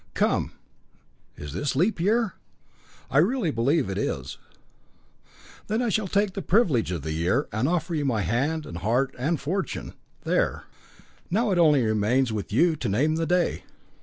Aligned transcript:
Come 0.15 0.53
is 1.37 1.53
this 1.53 1.75
leap 1.75 1.99
year?" 1.99 2.33
"I 3.11 3.19
really 3.19 3.51
believe 3.51 3.85
that 3.85 3.99
it 3.99 4.03
is." 4.03 4.39
"Then 5.67 5.79
I 5.79 5.89
shall 5.89 6.07
take 6.07 6.33
the 6.33 6.41
privilege 6.41 6.91
of 6.91 7.03
the 7.03 7.11
year, 7.11 7.47
and 7.51 7.69
offer 7.69 7.93
you 7.93 8.03
my 8.03 8.21
hand 8.21 8.65
and 8.65 8.77
heart 8.77 9.13
and 9.19 9.39
fortune 9.39 9.93
there! 10.23 10.63
Now 11.29 11.51
it 11.51 11.59
only 11.59 11.83
remains 11.83 12.33
with 12.33 12.51
you 12.51 12.75
to 12.77 12.89
name 12.89 13.17
the 13.17 13.27
day." 13.27 13.63